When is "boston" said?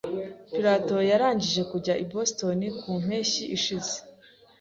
2.11-2.59